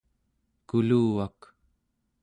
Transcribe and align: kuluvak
kuluvak 0.67 1.39